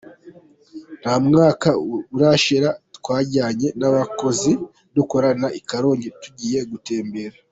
Nta 1.01 1.13
mwaka 1.27 1.69
urashira, 2.15 2.69
twajyanye 2.97 3.67
n’abakozi 3.79 4.51
dukorana 4.95 5.47
i 5.59 5.61
Karongi 5.69 6.09
tugiye 6.21 6.59
gutembera. 6.73 7.37